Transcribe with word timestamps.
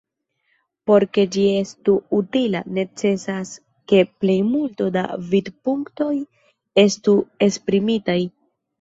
Por 0.91 1.03
ke 1.17 1.25
ĝi 1.35 1.43
estu 1.57 1.97
utila, 2.21 2.63
necesas 2.79 3.53
ke 3.93 4.01
plejmulto 4.25 4.91
da 4.99 5.07
vidpunktoj 5.37 6.13
estu 6.89 7.19
esprimitaj. 7.53 8.23